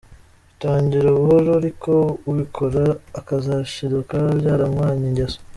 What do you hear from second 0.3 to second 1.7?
Bitangira buhoro